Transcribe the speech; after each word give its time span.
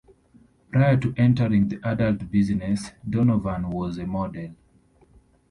Prior 0.71 0.97
to 0.97 1.13
entering 1.15 1.69
the 1.69 1.79
Adult 1.87 2.31
business, 2.31 2.89
Donovan 3.07 3.69
was 3.69 3.99
a 3.99 4.07
model. 4.07 4.55